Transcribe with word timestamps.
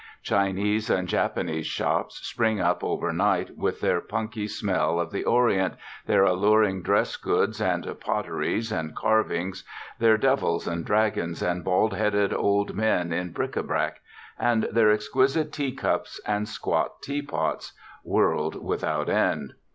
Chinese 0.23 0.89
and 0.89 1.07
Japanese 1.07 1.67
shops 1.67 2.25
spring 2.27 2.59
up 2.59 2.83
over 2.83 3.13
night 3.13 3.55
with 3.55 3.81
their 3.81 4.01
punky 4.01 4.47
smell 4.47 4.99
of 4.99 5.11
the 5.11 5.23
Orient, 5.23 5.75
their 6.07 6.23
allurini* 6.23 6.81
dress 6.83 7.15
goods 7.17 7.61
and 7.61 7.85
potter 7.99 8.41
ies 8.41 8.71
and 8.71 8.95
carvings, 8.95 9.63
their 9.99 10.17
devils 10.17 10.67
and 10.67 10.85
dragons 10.85 11.43
and 11.43 11.63
bald 11.63 11.93
headed 11.93 12.33
old 12.33 12.73
men 12.73 13.13
in 13.13 13.31
bric 13.31 13.55
a 13.55 13.61
brac, 13.61 14.01
and 14.39 14.63
their 14.71 14.91
ex 14.91 15.07
quisite 15.07 15.51
teacups 15.51 16.19
and 16.25 16.49
squat 16.49 17.03
teapots, 17.03 17.73
world 18.03 18.55
without^ 18.55 19.07
end. 19.07 19.53